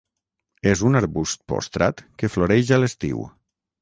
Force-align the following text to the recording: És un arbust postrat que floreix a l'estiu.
És 0.69 0.81
un 0.87 0.99
arbust 1.01 1.39
postrat 1.53 2.01
que 2.23 2.31
floreix 2.37 2.73
a 2.79 2.81
l'estiu. 2.81 3.23